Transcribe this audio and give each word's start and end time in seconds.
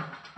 you 0.00 0.29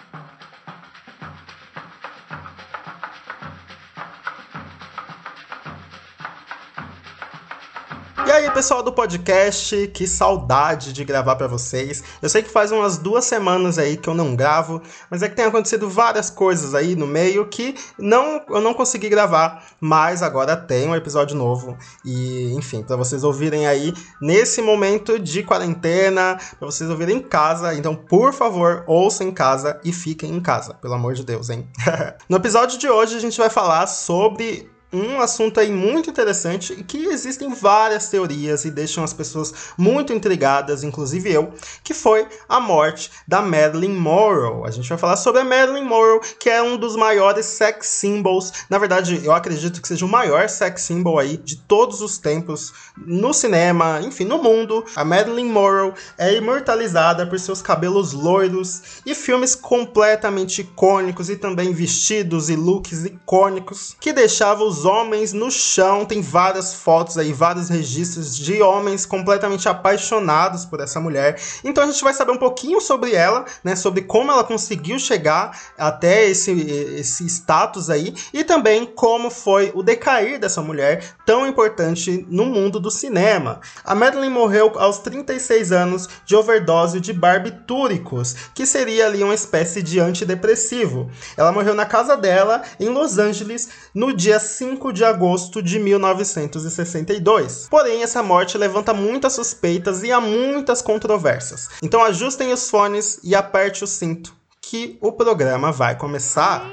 E 8.24 8.30
aí, 8.30 8.48
pessoal 8.52 8.84
do 8.84 8.92
podcast, 8.92 9.88
que 9.88 10.06
saudade 10.06 10.92
de 10.92 11.04
gravar 11.04 11.34
para 11.34 11.48
vocês. 11.48 12.04
Eu 12.22 12.28
sei 12.28 12.40
que 12.40 12.48
faz 12.48 12.70
umas 12.70 12.96
duas 12.96 13.24
semanas 13.24 13.78
aí 13.78 13.96
que 13.96 14.08
eu 14.08 14.14
não 14.14 14.36
gravo, 14.36 14.80
mas 15.10 15.24
é 15.24 15.28
que 15.28 15.34
tem 15.34 15.44
acontecido 15.44 15.90
várias 15.90 16.30
coisas 16.30 16.72
aí 16.72 16.94
no 16.94 17.04
meio 17.06 17.48
que 17.48 17.74
não 17.98 18.40
eu 18.48 18.60
não 18.60 18.74
consegui 18.74 19.08
gravar, 19.08 19.66
mas 19.80 20.22
agora 20.22 20.56
tem 20.56 20.88
um 20.88 20.94
episódio 20.94 21.36
novo 21.36 21.76
e, 22.04 22.52
enfim, 22.54 22.84
para 22.84 22.94
vocês 22.94 23.24
ouvirem 23.24 23.66
aí 23.66 23.92
nesse 24.20 24.62
momento 24.62 25.18
de 25.18 25.42
quarentena, 25.42 26.38
para 26.58 26.66
vocês 26.66 26.88
ouvirem 26.88 27.16
em 27.16 27.22
casa. 27.22 27.74
Então, 27.74 27.94
por 27.94 28.32
favor, 28.32 28.84
ouçam 28.86 29.26
em 29.26 29.32
casa 29.32 29.80
e 29.84 29.92
fiquem 29.92 30.30
em 30.30 30.40
casa, 30.40 30.74
pelo 30.74 30.94
amor 30.94 31.14
de 31.14 31.24
Deus, 31.24 31.50
hein? 31.50 31.68
no 32.28 32.36
episódio 32.36 32.78
de 32.78 32.88
hoje 32.88 33.16
a 33.16 33.20
gente 33.20 33.36
vai 33.36 33.50
falar 33.50 33.88
sobre 33.88 34.70
um 34.92 35.20
assunto 35.20 35.58
aí 35.58 35.72
muito 35.72 36.10
interessante 36.10 36.74
e 36.74 36.84
que 36.84 37.06
existem 37.06 37.52
várias 37.54 38.08
teorias 38.08 38.64
e 38.64 38.70
deixam 38.70 39.02
as 39.02 39.12
pessoas 39.12 39.52
muito 39.78 40.12
intrigadas, 40.12 40.84
inclusive 40.84 41.32
eu, 41.32 41.52
que 41.82 41.94
foi 41.94 42.26
a 42.48 42.60
morte 42.60 43.10
da 43.26 43.40
Marilyn 43.40 43.94
Monroe. 43.94 44.68
A 44.68 44.70
gente 44.70 44.88
vai 44.88 44.98
falar 44.98 45.16
sobre 45.16 45.40
a 45.40 45.44
Marilyn 45.44 45.84
Monroe, 45.84 46.20
que 46.38 46.50
é 46.50 46.62
um 46.62 46.76
dos 46.76 46.94
maiores 46.94 47.46
sex 47.46 47.86
symbols. 47.86 48.52
Na 48.68 48.78
verdade, 48.78 49.20
eu 49.24 49.32
acredito 49.32 49.80
que 49.80 49.88
seja 49.88 50.04
o 50.04 50.08
maior 50.08 50.48
sex 50.48 50.82
symbol 50.82 51.18
aí 51.18 51.38
de 51.38 51.56
todos 51.56 52.02
os 52.02 52.18
tempos 52.18 52.72
no 52.96 53.32
cinema, 53.32 54.00
enfim, 54.02 54.24
no 54.24 54.42
mundo. 54.42 54.84
A 54.94 55.04
Marilyn 55.04 55.50
Monroe 55.50 55.94
é 56.18 56.34
imortalizada 56.34 57.26
por 57.26 57.38
seus 57.38 57.62
cabelos 57.62 58.12
loiros 58.12 59.00
e 59.06 59.14
filmes 59.14 59.54
completamente 59.54 60.60
icônicos 60.60 61.30
e 61.30 61.36
também 61.36 61.72
vestidos 61.72 62.50
e 62.50 62.56
looks 62.56 63.04
icônicos 63.04 63.96
que 64.00 64.12
deixavam 64.12 64.68
os 64.68 64.81
homens 64.84 65.32
no 65.32 65.50
chão. 65.50 66.04
Tem 66.04 66.20
várias 66.20 66.74
fotos 66.74 67.18
aí, 67.18 67.32
vários 67.32 67.68
registros 67.68 68.36
de 68.36 68.62
homens 68.62 69.06
completamente 69.06 69.68
apaixonados 69.68 70.64
por 70.64 70.80
essa 70.80 71.00
mulher. 71.00 71.40
Então 71.64 71.84
a 71.84 71.86
gente 71.86 72.02
vai 72.02 72.14
saber 72.14 72.32
um 72.32 72.38
pouquinho 72.38 72.80
sobre 72.80 73.14
ela, 73.14 73.44
né? 73.62 73.76
Sobre 73.76 74.02
como 74.02 74.30
ela 74.30 74.44
conseguiu 74.44 74.98
chegar 74.98 75.58
até 75.76 76.28
esse, 76.28 76.50
esse 76.50 77.26
status 77.26 77.90
aí 77.90 78.14
e 78.32 78.44
também 78.44 78.86
como 78.86 79.30
foi 79.30 79.72
o 79.74 79.82
decair 79.82 80.38
dessa 80.38 80.62
mulher 80.62 81.04
tão 81.24 81.46
importante 81.46 82.26
no 82.28 82.46
mundo 82.46 82.78
do 82.80 82.90
cinema. 82.90 83.60
A 83.84 83.94
Madeline 83.94 84.32
morreu 84.32 84.72
aos 84.76 84.98
36 84.98 85.72
anos 85.72 86.08
de 86.24 86.34
overdose 86.34 87.00
de 87.00 87.12
barbitúricos, 87.12 88.34
que 88.54 88.66
seria 88.66 89.06
ali 89.06 89.22
uma 89.22 89.34
espécie 89.34 89.82
de 89.82 90.00
antidepressivo. 90.00 91.10
Ela 91.36 91.52
morreu 91.52 91.74
na 91.74 91.86
casa 91.86 92.16
dela, 92.16 92.62
em 92.78 92.88
Los 92.88 93.18
Angeles, 93.18 93.68
no 93.94 94.12
dia 94.12 94.38
5 94.38 94.71
de 94.92 95.04
agosto 95.04 95.62
de 95.62 95.78
1962. 95.78 97.68
Porém, 97.70 98.02
essa 98.02 98.22
morte 98.22 98.56
levanta 98.58 98.94
muitas 98.94 99.34
suspeitas 99.34 100.02
e 100.02 100.10
há 100.10 100.20
muitas 100.20 100.82
controvérsias. 100.82 101.68
Então 101.82 102.02
ajustem 102.02 102.52
os 102.52 102.68
fones 102.70 103.20
e 103.22 103.34
aperte 103.34 103.84
o 103.84 103.86
cinto, 103.86 104.34
que 104.60 104.98
o 105.00 105.12
programa 105.12 105.70
vai 105.70 105.96
começar. 105.96 106.64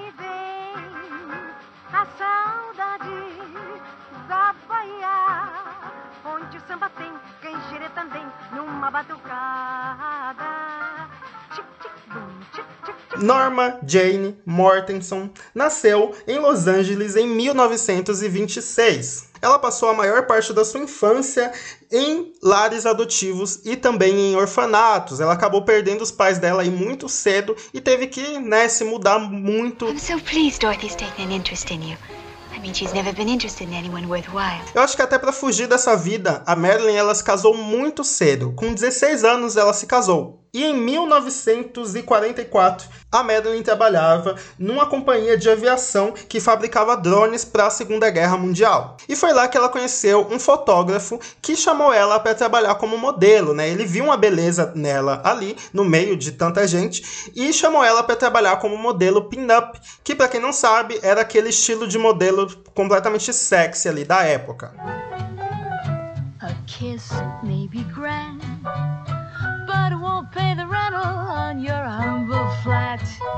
Norma 13.21 13.79
Jane 13.85 14.37
Mortenson 14.45 15.29
nasceu 15.53 16.15
em 16.27 16.39
Los 16.39 16.67
Angeles 16.67 17.15
em 17.15 17.27
1926. 17.27 19.29
Ela 19.41 19.57
passou 19.57 19.89
a 19.89 19.93
maior 19.93 20.27
parte 20.27 20.51
da 20.51 20.65
sua 20.65 20.81
infância 20.81 21.51
em 21.91 22.33
lares 22.43 22.85
adotivos 22.85 23.61
e 23.63 23.75
também 23.75 24.31
em 24.31 24.35
orfanatos. 24.35 25.19
Ela 25.19 25.33
acabou 25.33 25.63
perdendo 25.63 26.01
os 26.01 26.11
pais 26.11 26.39
dela 26.39 26.61
aí 26.61 26.69
muito 26.69 27.07
cedo 27.07 27.55
e 27.73 27.79
teve 27.79 28.07
que 28.07 28.39
né, 28.39 28.67
se 28.67 28.83
mudar 28.83 29.19
muito. 29.19 29.87
I'm 29.87 29.97
so 29.97 30.19
pleased 30.19 30.59
Dorothy's 30.59 30.95
taken 30.95 31.27
an 31.27 31.35
interest 31.35 31.73
in 31.73 31.89
you. 31.89 31.97
I 32.55 32.59
mean, 32.59 32.73
she's 32.73 32.93
never 32.93 33.13
been 33.13 33.29
interested 33.29 33.69
in 33.69 33.75
anyone 33.75 34.07
worthwhile. 34.07 34.61
Eu 34.75 34.81
acho 34.81 34.95
que 34.95 35.01
até 35.01 35.17
para 35.17 35.31
fugir 35.31 35.67
dessa 35.67 35.95
vida, 35.95 36.43
a 36.45 36.55
Marilyn 36.55 36.95
ela 36.95 37.15
se 37.15 37.23
casou 37.23 37.55
muito 37.55 38.03
cedo. 38.03 38.51
Com 38.53 38.73
16 38.73 39.23
anos 39.23 39.55
ela 39.55 39.73
se 39.73 39.85
casou. 39.85 40.38
E 40.51 40.65
em 40.65 40.73
1944, 40.73 42.89
a 43.11 43.21
Madeline 43.21 43.63
trabalhava 43.63 44.35
numa 44.57 44.87
companhia 44.87 45.37
de 45.37 45.47
aviação 45.49 46.11
que 46.11 46.39
fabricava 46.39 46.97
drones 46.97 47.45
para 47.45 47.67
a 47.67 47.69
Segunda 47.69 48.09
Guerra 48.09 48.35
Mundial. 48.35 48.97
E 49.07 49.15
foi 49.15 49.31
lá 49.31 49.47
que 49.47 49.55
ela 49.55 49.69
conheceu 49.69 50.27
um 50.29 50.39
fotógrafo 50.39 51.19
que 51.39 51.55
chamou 51.55 51.93
ela 51.93 52.19
para 52.19 52.33
trabalhar 52.33 52.73
como 52.75 52.97
modelo, 52.97 53.53
né? 53.53 53.69
Ele 53.69 53.85
viu 53.85 54.05
uma 54.05 54.17
beleza 54.17 54.71
nela 54.75 55.21
ali, 55.23 55.55
no 55.71 55.85
meio 55.85 56.17
de 56.17 56.31
tanta 56.31 56.67
gente, 56.67 57.31
e 57.35 57.53
chamou 57.53 57.83
ela 57.83 58.01
para 58.01 58.15
trabalhar 58.15 58.57
como 58.57 58.75
modelo 58.75 59.25
pin-up, 59.25 59.79
que 60.03 60.15
para 60.15 60.27
quem 60.27 60.41
não 60.41 60.51
sabe, 60.51 60.99
era 61.03 61.21
aquele 61.21 61.49
estilo 61.49 61.87
de 61.87 61.99
modelo 61.99 62.51
completamente 62.73 63.31
sexy 63.31 63.87
ali 63.87 64.03
da 64.03 64.23
época. 64.23 64.73
A 66.41 66.53
kiss 66.65 67.11
may 67.43 67.67
be 67.67 67.83
grand, 67.93 68.39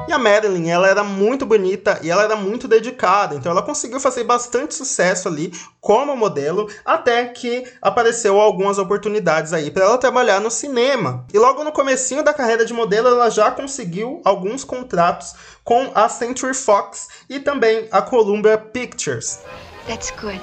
E 0.08 0.14
a 0.14 0.18
Marilyn, 0.18 0.70
ela 0.70 0.90
era 0.90 1.04
muito 1.04 1.46
bonita 1.46 2.00
e 2.04 2.10
ela 2.10 2.24
era 2.24 2.36
muito 2.36 2.68
dedicada, 2.68 3.36
então 3.36 3.52
ela 3.52 3.62
conseguiu 3.62 4.00
fazer 4.00 4.24
bastante 4.24 4.76
sucesso 4.76 5.28
ali 5.28 5.54
como 5.80 6.16
modelo, 6.18 6.70
até 6.84 7.26
que 7.26 7.64
apareceu 7.82 8.40
algumas 8.40 8.78
oportunidades 8.78 9.54
aí 9.54 9.72
para 9.72 9.86
ela 9.86 9.98
trabalhar 9.98 10.42
no 10.42 10.52
cinema. 10.52 11.26
E 11.34 11.40
logo 11.40 11.64
no 11.64 11.72
comecinho 11.72 12.24
da 12.24 12.34
carreira 12.34 12.66
de 12.66 12.74
modelo, 12.74 13.08
ela 13.08 13.30
já 13.30 13.50
conseguiu 13.52 14.22
alguns 14.26 14.64
contratos 14.64 15.34
com 15.64 15.92
a 15.96 16.10
Century 16.10 16.54
Fox 16.54 17.08
e 17.30 17.40
também 17.40 17.88
a 17.92 18.02
Columbia 18.02 18.58
Pictures. 18.58 19.40
That's 19.88 20.12
good. 20.12 20.42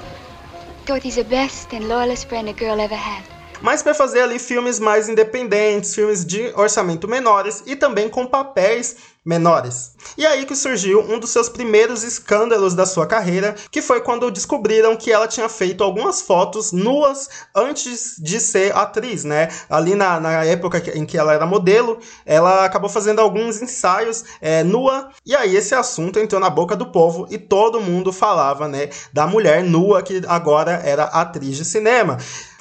Dorothy's 0.85 1.15
the 1.15 1.23
best 1.23 1.75
and 1.75 1.87
loyalest 1.87 2.27
friend 2.27 2.49
a 2.49 2.53
girl 2.53 2.79
ever 2.79 2.97
had. 2.97 3.38
Mas 3.61 3.81
para 3.81 3.93
fazer 3.93 4.21
ali 4.21 4.39
filmes 4.39 4.79
mais 4.79 5.09
independentes, 5.09 5.93
filmes 5.93 6.25
de 6.25 6.51
orçamento 6.55 7.07
menores 7.07 7.63
e 7.65 7.75
também 7.75 8.09
com 8.09 8.25
papéis 8.25 8.95
menores. 9.25 9.91
E 10.17 10.25
aí 10.25 10.45
que 10.45 10.55
surgiu 10.55 11.01
um 11.01 11.19
dos 11.19 11.29
seus 11.29 11.49
primeiros 11.49 12.03
escândalos 12.03 12.73
da 12.73 12.85
sua 12.85 13.05
carreira, 13.05 13.53
que 13.69 13.81
foi 13.81 14.01
quando 14.01 14.31
descobriram 14.31 14.95
que 14.95 15.11
ela 15.11 15.27
tinha 15.27 15.49
feito 15.49 15.83
algumas 15.83 16.21
fotos 16.21 16.71
nuas 16.71 17.29
antes 17.53 18.15
de 18.17 18.39
ser 18.39 18.75
atriz, 18.75 19.23
né? 19.23 19.49
Ali 19.69 19.93
na, 19.93 20.19
na 20.19 20.43
época 20.45 20.81
em 20.97 21.05
que 21.05 21.17
ela 21.17 21.33
era 21.33 21.45
modelo, 21.45 21.99
ela 22.25 22.65
acabou 22.65 22.89
fazendo 22.89 23.19
alguns 23.19 23.61
ensaios 23.61 24.23
é, 24.41 24.63
nua, 24.63 25.09
e 25.25 25.35
aí 25.35 25.55
esse 25.55 25.75
assunto 25.75 26.17
entrou 26.17 26.41
na 26.41 26.49
boca 26.49 26.75
do 26.75 26.87
povo 26.87 27.27
e 27.29 27.37
todo 27.37 27.81
mundo 27.81 28.11
falava, 28.13 28.67
né, 28.67 28.89
da 29.13 29.27
mulher 29.27 29.63
nua 29.63 30.01
que 30.01 30.21
agora 30.27 30.81
era 30.83 31.03
atriz 31.03 31.57
de 31.57 31.65
cinema. 31.65 32.17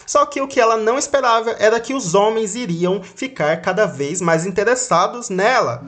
Só 0.09 0.25
que 0.25 0.41
o 0.41 0.49
que 0.49 0.59
ela 0.59 0.79
não 0.79 0.97
esperava 0.97 1.55
era 1.59 1.79
que 1.79 1.93
os 1.93 2.15
homens 2.15 2.55
iriam 2.55 3.03
ficar 3.03 3.61
cada 3.61 3.85
vez 3.85 4.23
mais 4.23 4.47
interessados 4.47 5.29
nela. 5.29 5.83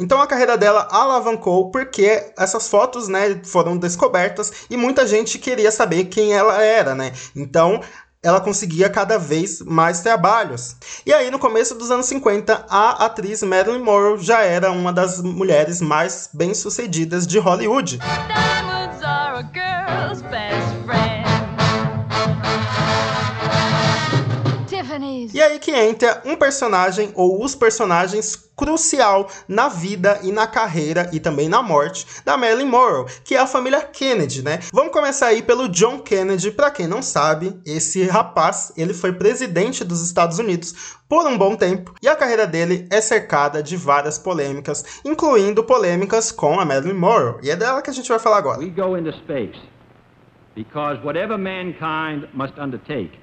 Então 0.00 0.22
a 0.22 0.26
carreira 0.26 0.56
dela 0.56 0.88
alavancou 0.90 1.70
porque 1.70 2.32
essas 2.38 2.66
fotos, 2.70 3.06
né, 3.08 3.38
foram 3.44 3.76
descobertas 3.76 4.64
e 4.70 4.76
muita 4.76 5.06
gente 5.06 5.38
queria 5.38 5.70
saber 5.70 6.06
quem 6.06 6.32
ela 6.32 6.62
era, 6.62 6.94
né? 6.94 7.12
Então 7.36 7.82
ela 8.22 8.40
conseguia 8.40 8.88
cada 8.88 9.18
vez 9.18 9.60
mais 9.62 10.00
trabalhos. 10.00 10.76
E 11.04 11.12
aí, 11.12 11.30
no 11.30 11.38
começo 11.38 11.74
dos 11.74 11.90
anos 11.90 12.06
50, 12.06 12.66
a 12.68 13.04
atriz 13.04 13.42
Marilyn 13.42 13.82
Monroe 13.82 14.22
já 14.22 14.42
era 14.42 14.70
uma 14.70 14.92
das 14.92 15.20
mulheres 15.20 15.80
mais 15.80 16.30
bem-sucedidas 16.32 17.26
de 17.26 17.38
Hollywood. 17.38 17.98
Que 25.72 25.78
entra 25.78 26.20
um 26.26 26.36
personagem 26.36 27.10
ou 27.14 27.42
os 27.42 27.54
personagens 27.54 28.36
crucial 28.54 29.26
na 29.48 29.70
vida 29.70 30.20
e 30.22 30.30
na 30.30 30.46
carreira 30.46 31.08
e 31.14 31.18
também 31.18 31.48
na 31.48 31.62
morte 31.62 32.06
da 32.26 32.36
Marilyn 32.36 32.66
Monroe, 32.66 33.06
que 33.24 33.34
é 33.34 33.38
a 33.38 33.46
família 33.46 33.80
Kennedy, 33.80 34.42
né? 34.42 34.58
Vamos 34.70 34.92
começar 34.92 35.28
aí 35.28 35.42
pelo 35.42 35.70
John 35.70 35.98
Kennedy, 36.00 36.50
para 36.50 36.70
quem 36.70 36.86
não 36.86 37.00
sabe, 37.00 37.58
esse 37.64 38.04
rapaz, 38.04 38.70
ele 38.76 38.92
foi 38.92 39.14
presidente 39.14 39.82
dos 39.82 40.02
Estados 40.02 40.38
Unidos 40.38 40.98
por 41.08 41.26
um 41.26 41.38
bom 41.38 41.56
tempo 41.56 41.94
e 42.02 42.08
a 42.08 42.14
carreira 42.14 42.46
dele 42.46 42.86
é 42.90 43.00
cercada 43.00 43.62
de 43.62 43.74
várias 43.74 44.18
polêmicas, 44.18 45.00
incluindo 45.06 45.64
polêmicas 45.64 46.30
com 46.30 46.60
a 46.60 46.66
Marilyn 46.66 46.92
Monroe. 46.92 47.40
E 47.42 47.50
é 47.50 47.56
dela 47.56 47.80
que 47.80 47.88
a 47.88 47.94
gente 47.94 48.10
vai 48.10 48.18
falar 48.18 48.36
agora. 48.36 48.58
We 48.58 48.68
go 48.68 48.94
into 48.94 49.12
space. 49.24 49.58
Because 50.54 51.02
whatever 51.02 51.38
mankind 51.38 52.28
must 52.34 52.60
undertake, 52.60 53.21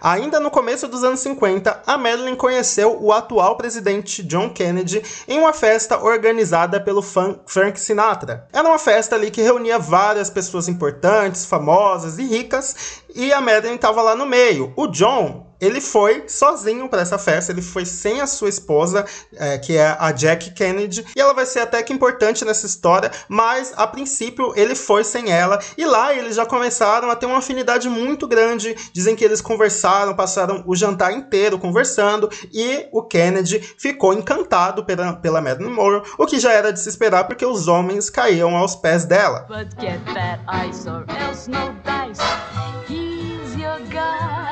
Ainda 0.00 0.38
no 0.38 0.50
começo 0.50 0.86
dos 0.86 1.02
anos 1.02 1.18
50, 1.20 1.82
a 1.84 1.98
Madeline 1.98 2.36
conheceu 2.36 2.96
o 3.02 3.12
atual 3.12 3.56
presidente 3.56 4.22
John 4.22 4.50
Kennedy 4.50 5.02
em 5.26 5.38
uma 5.38 5.52
festa 5.52 5.98
organizada 6.02 6.80
pelo 6.80 7.02
Frank 7.02 7.80
Sinatra. 7.80 8.46
Era 8.52 8.68
uma 8.68 8.78
festa 8.78 9.16
ali 9.16 9.30
que 9.30 9.42
reunia 9.42 9.78
várias 9.78 10.30
pessoas 10.30 10.68
importantes, 10.68 11.44
famosas 11.44 12.18
e 12.18 12.24
ricas, 12.24 13.02
e 13.14 13.32
a 13.32 13.40
Madeline 13.40 13.76
estava 13.76 14.00
lá 14.00 14.14
no 14.14 14.26
meio. 14.26 14.72
O 14.76 14.86
John 14.86 15.45
ele 15.60 15.80
foi 15.80 16.24
sozinho 16.28 16.88
para 16.88 17.02
essa 17.02 17.18
festa, 17.18 17.52
ele 17.52 17.62
foi 17.62 17.84
sem 17.84 18.20
a 18.20 18.26
sua 18.26 18.48
esposa, 18.48 19.04
é, 19.34 19.58
que 19.58 19.76
é 19.76 19.96
a 19.98 20.12
Jack 20.12 20.52
Kennedy, 20.52 21.04
e 21.14 21.20
ela 21.20 21.32
vai 21.32 21.46
ser 21.46 21.60
até 21.60 21.82
que 21.82 21.92
importante 21.92 22.44
nessa 22.44 22.66
história, 22.66 23.10
mas 23.28 23.72
a 23.76 23.86
princípio 23.86 24.52
ele 24.56 24.74
foi 24.74 25.04
sem 25.04 25.30
ela, 25.30 25.58
e 25.76 25.84
lá 25.84 26.14
eles 26.14 26.36
já 26.36 26.46
começaram 26.46 27.10
a 27.10 27.16
ter 27.16 27.26
uma 27.26 27.38
afinidade 27.38 27.88
muito 27.88 28.26
grande. 28.26 28.76
Dizem 28.92 29.16
que 29.16 29.24
eles 29.24 29.40
conversaram, 29.40 30.14
passaram 30.14 30.62
o 30.66 30.74
jantar 30.74 31.12
inteiro 31.12 31.58
conversando, 31.58 32.30
e 32.52 32.88
o 32.92 33.02
Kennedy 33.02 33.60
ficou 33.78 34.12
encantado 34.12 34.84
pela, 34.84 35.14
pela 35.14 35.40
Madeline 35.40 35.76
o 36.18 36.26
que 36.26 36.38
já 36.38 36.52
era 36.52 36.72
de 36.72 36.80
se 36.80 36.88
esperar 36.88 37.24
porque 37.24 37.44
os 37.44 37.68
homens 37.68 38.10
caíam 38.10 38.56
aos 38.56 38.74
pés 38.76 39.04
dela. 39.04 39.46
But 39.48 39.68
get 39.80 40.00
that 40.14 40.40
ice 40.48 40.88
or 40.88 41.04
else 41.08 41.48
no 41.50 41.74
dice. 41.84 42.22
He's 42.88 43.56
your 43.56 43.78
guy 43.90 44.45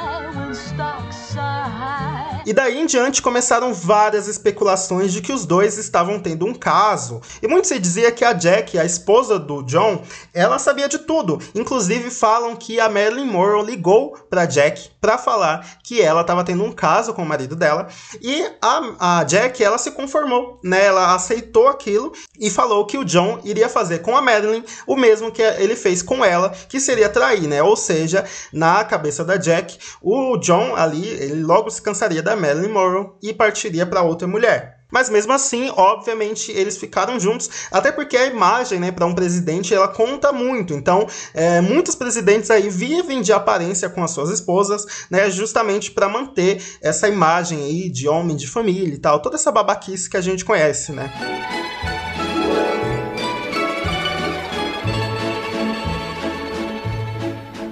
E 2.46 2.52
daí 2.52 2.78
em 2.78 2.86
diante 2.86 3.22
começaram 3.22 3.72
várias 3.72 4.28
especulações 4.28 5.12
de 5.12 5.22
que 5.22 5.32
os 5.32 5.46
dois 5.46 5.78
estavam 5.78 6.20
tendo 6.20 6.46
um 6.46 6.54
caso. 6.54 7.20
E 7.42 7.48
muito 7.48 7.66
se 7.66 7.78
dizia 7.78 8.12
que 8.12 8.24
a 8.24 8.32
Jack, 8.32 8.78
a 8.78 8.84
esposa 8.84 9.38
do 9.38 9.62
John, 9.62 10.02
ela 10.32 10.58
sabia 10.58 10.88
de 10.88 10.98
tudo. 10.98 11.38
Inclusive 11.54 12.10
falam 12.10 12.54
que 12.54 12.78
a 12.78 12.88
Marilyn 12.88 13.26
Monroe 13.26 13.64
ligou 13.64 14.16
para 14.28 14.44
Jack 14.44 14.90
para 15.00 15.16
falar 15.16 15.78
que 15.82 16.00
ela 16.00 16.20
estava 16.20 16.44
tendo 16.44 16.64
um 16.64 16.72
caso 16.72 17.14
com 17.14 17.22
o 17.22 17.26
marido 17.26 17.56
dela. 17.56 17.88
E 18.20 18.44
a, 18.60 19.18
a 19.20 19.24
Jack, 19.24 19.62
ela 19.62 19.78
se 19.78 19.90
conformou, 19.90 20.58
né? 20.62 20.84
Ela 20.86 21.14
aceitou 21.14 21.68
aquilo 21.68 22.12
e 22.38 22.50
falou 22.50 22.86
que 22.86 22.98
o 22.98 23.04
John 23.04 23.40
iria 23.44 23.68
fazer 23.68 24.00
com 24.00 24.16
a 24.16 24.22
Marilyn 24.22 24.62
o 24.86 24.96
mesmo 24.96 25.32
que 25.32 25.42
ele 25.42 25.76
fez 25.76 26.02
com 26.02 26.24
ela, 26.24 26.50
que 26.68 26.80
seria 26.80 27.08
trair, 27.08 27.46
né? 27.46 27.62
Ou 27.62 27.76
seja, 27.76 28.24
na 28.52 28.84
cabeça 28.84 29.24
da 29.24 29.36
Jack, 29.36 29.78
o 30.02 30.36
John 30.38 30.74
ali, 30.74 31.06
ele 31.06 31.42
logo 31.42 31.70
se 31.70 31.80
cansaria 31.80 32.22
da 32.22 32.33
Marilyn 32.36 32.68
Monroe 32.68 33.10
e 33.22 33.32
partiria 33.32 33.86
para 33.86 34.02
outra 34.02 34.26
mulher. 34.28 34.74
Mas 34.94 35.10
mesmo 35.10 35.32
assim, 35.32 35.72
obviamente, 35.76 36.52
eles 36.52 36.76
ficaram 36.76 37.18
juntos, 37.18 37.50
até 37.72 37.90
porque 37.90 38.16
a 38.16 38.26
imagem, 38.26 38.78
né, 38.78 38.92
para 38.92 39.04
um 39.04 39.12
presidente, 39.12 39.74
ela 39.74 39.88
conta 39.88 40.32
muito. 40.32 40.72
Então, 40.72 41.08
é, 41.34 41.60
muitos 41.60 41.96
presidentes 41.96 42.48
aí 42.48 42.68
vivem 42.68 43.20
de 43.20 43.32
aparência 43.32 43.88
com 43.88 44.04
as 44.04 44.12
suas 44.12 44.30
esposas, 44.30 44.86
né, 45.10 45.28
justamente 45.30 45.90
para 45.90 46.08
manter 46.08 46.62
essa 46.80 47.08
imagem 47.08 47.58
aí 47.64 47.90
de 47.90 48.06
homem 48.06 48.36
de 48.36 48.46
família 48.46 48.94
e 48.94 48.98
tal, 48.98 49.20
toda 49.20 49.34
essa 49.34 49.50
babaquice 49.50 50.08
que 50.08 50.16
a 50.16 50.20
gente 50.20 50.44
conhece, 50.44 50.92
né? 50.92 51.12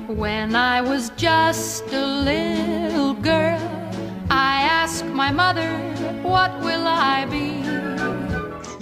When 0.09 0.57
I 0.57 0.83
was 0.83 1.11
just 1.17 1.85
a 1.93 2.05
little 2.25 3.15
girl, 3.23 3.82
my 5.13 5.31
mother, 5.31 5.71
What 6.23 6.59
will 6.61 6.87
I 6.87 7.27
be? 7.27 7.62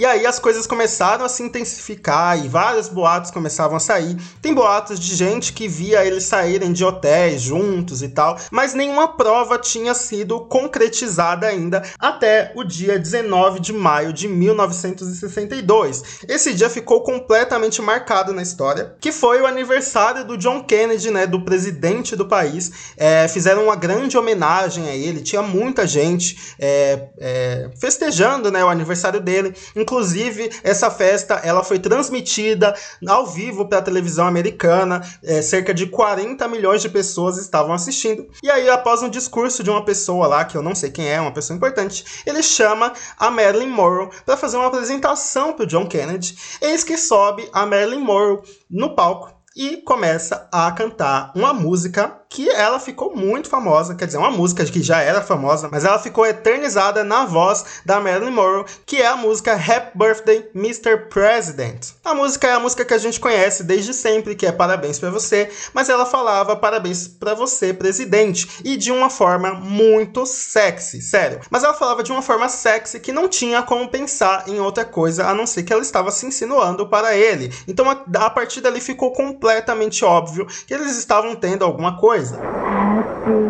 E 0.00 0.06
aí 0.06 0.24
as 0.24 0.38
coisas 0.38 0.66
começaram 0.66 1.26
a 1.26 1.28
se 1.28 1.42
intensificar 1.42 2.42
e 2.42 2.48
vários 2.48 2.88
boatos 2.88 3.30
começavam 3.30 3.76
a 3.76 3.80
sair. 3.80 4.16
Tem 4.40 4.54
boatos 4.54 4.98
de 4.98 5.14
gente 5.14 5.52
que 5.52 5.68
via 5.68 6.02
eles 6.02 6.24
saírem 6.24 6.72
de 6.72 6.82
hotéis 6.82 7.42
juntos 7.42 8.00
e 8.00 8.08
tal, 8.08 8.38
mas 8.50 8.72
nenhuma 8.72 9.08
prova 9.08 9.58
tinha 9.58 9.92
sido 9.92 10.40
concretizada 10.46 11.46
ainda 11.46 11.82
até 11.98 12.50
o 12.56 12.64
dia 12.64 12.98
19 12.98 13.60
de 13.60 13.74
maio 13.74 14.10
de 14.10 14.26
1962. 14.26 16.02
Esse 16.26 16.54
dia 16.54 16.70
ficou 16.70 17.02
completamente 17.02 17.82
marcado 17.82 18.32
na 18.32 18.40
história, 18.40 18.94
que 19.02 19.12
foi 19.12 19.42
o 19.42 19.46
aniversário 19.46 20.24
do 20.24 20.38
John 20.38 20.64
Kennedy, 20.64 21.10
né, 21.10 21.26
do 21.26 21.44
presidente 21.44 22.16
do 22.16 22.24
país. 22.24 22.72
É, 22.96 23.28
fizeram 23.28 23.64
uma 23.64 23.76
grande 23.76 24.16
homenagem 24.16 24.88
a 24.88 24.96
ele, 24.96 25.20
tinha 25.20 25.42
muita 25.42 25.86
gente 25.86 26.54
é, 26.58 27.08
é, 27.18 27.70
festejando, 27.78 28.50
né, 28.50 28.64
o 28.64 28.68
aniversário 28.70 29.20
dele. 29.20 29.54
Inclusive, 29.90 30.52
essa 30.62 30.88
festa 30.88 31.40
ela 31.42 31.64
foi 31.64 31.80
transmitida 31.80 32.76
ao 33.08 33.26
vivo 33.26 33.66
para 33.66 33.78
a 33.78 33.82
televisão 33.82 34.24
americana. 34.24 35.02
É, 35.20 35.42
cerca 35.42 35.74
de 35.74 35.88
40 35.88 36.46
milhões 36.46 36.80
de 36.80 36.88
pessoas 36.88 37.36
estavam 37.38 37.74
assistindo. 37.74 38.28
E 38.40 38.48
aí, 38.48 38.70
após 38.70 39.02
um 39.02 39.08
discurso 39.08 39.64
de 39.64 39.70
uma 39.70 39.84
pessoa 39.84 40.28
lá, 40.28 40.44
que 40.44 40.56
eu 40.56 40.62
não 40.62 40.76
sei 40.76 40.92
quem 40.92 41.08
é, 41.08 41.20
uma 41.20 41.32
pessoa 41.32 41.56
importante, 41.56 42.04
ele 42.24 42.40
chama 42.40 42.92
a 43.18 43.32
Marilyn 43.32 43.66
Monroe 43.66 44.10
para 44.24 44.36
fazer 44.36 44.58
uma 44.58 44.68
apresentação 44.68 45.54
para 45.54 45.64
o 45.64 45.66
John 45.66 45.88
Kennedy. 45.88 46.38
Eis 46.62 46.84
que 46.84 46.96
sobe 46.96 47.48
a 47.52 47.66
Marilyn 47.66 47.98
Monroe 47.98 48.42
no 48.70 48.94
palco 48.94 49.34
e 49.56 49.78
começa 49.78 50.48
a 50.52 50.70
cantar 50.70 51.32
uma 51.34 51.52
música 51.52 52.19
que 52.30 52.48
ela 52.48 52.78
ficou 52.78 53.14
muito 53.14 53.48
famosa, 53.48 53.96
quer 53.96 54.06
dizer, 54.06 54.16
uma 54.16 54.30
música 54.30 54.64
que 54.64 54.80
já 54.80 55.02
era 55.02 55.20
famosa, 55.20 55.68
mas 55.70 55.84
ela 55.84 55.98
ficou 55.98 56.24
eternizada 56.24 57.02
na 57.02 57.24
voz 57.26 57.64
da 57.84 57.98
Marilyn 57.98 58.30
Monroe, 58.30 58.64
que 58.86 58.98
é 58.98 59.06
a 59.08 59.16
música 59.16 59.54
Happy 59.54 59.98
Birthday 59.98 60.48
Mr. 60.54 61.08
President. 61.10 61.88
A 62.04 62.14
música 62.14 62.46
é 62.46 62.52
a 62.52 62.60
música 62.60 62.84
que 62.84 62.94
a 62.94 62.98
gente 62.98 63.18
conhece 63.18 63.64
desde 63.64 63.92
sempre, 63.92 64.36
que 64.36 64.46
é 64.46 64.52
Parabéns 64.52 64.98
para 64.98 65.10
você, 65.10 65.50
mas 65.74 65.88
ela 65.88 66.06
falava 66.06 66.54
Parabéns 66.54 67.08
para 67.08 67.34
você, 67.34 67.74
presidente, 67.74 68.48
e 68.64 68.76
de 68.76 68.92
uma 68.92 69.10
forma 69.10 69.52
muito 69.52 70.24
sexy, 70.24 71.02
sério. 71.02 71.40
Mas 71.50 71.64
ela 71.64 71.74
falava 71.74 72.04
de 72.04 72.12
uma 72.12 72.22
forma 72.22 72.48
sexy 72.48 73.00
que 73.00 73.10
não 73.10 73.28
tinha 73.28 73.60
como 73.62 73.88
pensar 73.88 74.44
em 74.46 74.60
outra 74.60 74.84
coisa 74.84 75.26
a 75.26 75.34
não 75.34 75.46
ser 75.46 75.64
que 75.64 75.72
ela 75.72 75.82
estava 75.82 76.12
se 76.12 76.26
insinuando 76.26 76.86
para 76.86 77.16
ele. 77.16 77.52
Então 77.66 77.90
a, 77.90 78.04
a 78.26 78.30
partir 78.30 78.60
dali 78.60 78.80
ficou 78.80 79.12
completamente 79.12 80.04
óbvio 80.04 80.46
que 80.66 80.72
eles 80.72 80.96
estavam 80.96 81.34
tendo 81.34 81.64
alguma 81.64 81.98
coisa. 81.98 82.19
Happy 82.20 83.48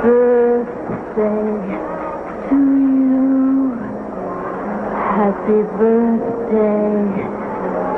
birthday 0.00 1.44
to 2.48 2.56
you. 2.56 3.76
Happy 4.96 5.60
birthday 5.76 6.96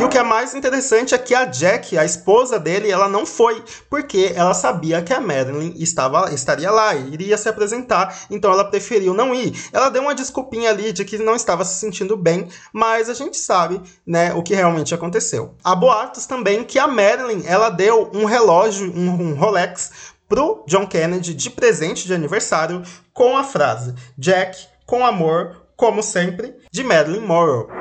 E 0.00 0.02
o 0.02 0.09
que 0.09 0.16
é 0.16 0.23
mais 0.23 0.54
interessante 0.54 1.14
é 1.14 1.19
que 1.19 1.35
a 1.35 1.45
Jack, 1.45 1.99
a 1.99 2.07
esposa 2.07 2.59
dele, 2.59 2.90
ela 2.90 3.07
não 3.07 3.26
foi, 3.26 3.62
porque 3.90 4.33
ela 4.35 4.54
sabia 4.54 5.02
que 5.02 5.12
a 5.12 5.21
Madeline 5.21 5.75
estava, 5.76 6.33
estaria 6.33 6.71
lá 6.71 6.95
e 6.95 7.12
iria 7.12 7.37
se 7.37 7.50
apresentar, 7.50 8.23
então 8.30 8.50
ela 8.50 8.64
preferiu 8.64 9.12
não 9.12 9.35
ir. 9.35 9.52
Ela 9.71 9.90
deu 9.90 10.00
uma 10.00 10.14
desculpinha 10.14 10.71
ali 10.71 10.90
de 10.90 11.04
que 11.04 11.19
não 11.19 11.37
estava 11.37 11.66
se 11.66 11.78
sentindo 11.78 12.16
bem, 12.16 12.49
mas 12.73 13.11
a 13.11 13.14
gente 13.14 13.37
sabe, 13.37 13.78
né, 14.07 14.33
o 14.33 14.42
que 14.42 14.54
realmente 14.54 14.95
aconteceu. 14.95 15.54
Há 15.62 15.75
boatos 15.75 16.25
também 16.25 16.64
que 16.64 16.78
a 16.78 16.87
Madeline, 16.87 17.45
ela 17.47 17.69
deu 17.69 18.11
um 18.14 18.25
relógio, 18.25 18.90
um, 18.97 19.11
um 19.11 19.35
Rolex, 19.35 19.90
pro 20.26 20.64
John 20.66 20.87
Kennedy 20.87 21.35
de 21.35 21.50
presente 21.50 22.07
de 22.07 22.14
aniversário 22.14 22.83
com 23.12 23.37
a 23.37 23.45
frase 23.45 23.95
Jack, 24.16 24.66
com 24.87 25.04
amor, 25.04 25.61
como 25.76 26.02
sempre, 26.02 26.57
de 26.73 26.83
Madeline 26.83 27.26
Monroe. 27.26 27.79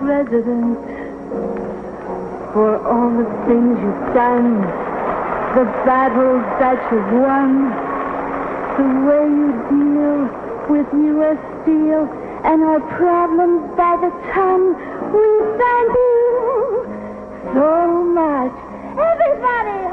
President, 0.00 0.78
for 2.54 2.80
all 2.88 3.10
the 3.10 3.28
things 3.44 3.76
you've 3.84 4.14
done, 4.14 4.62
the 5.52 5.68
battles 5.84 6.40
that 6.56 6.80
you've 6.90 7.12
won, 7.20 7.68
the 8.80 8.88
way 9.04 9.28
you 9.28 9.52
deal 9.68 10.24
with 10.72 10.88
U.S. 10.94 11.36
Steel 11.62 12.08
and 12.48 12.62
our 12.62 12.80
problems 12.96 13.60
by 13.76 13.96
the 14.00 14.10
ton. 14.32 14.72
We 15.12 15.26
thank 15.60 15.92
you 15.92 16.88
so 17.52 18.04
much. 18.16 18.56
Everybody! 18.96 19.89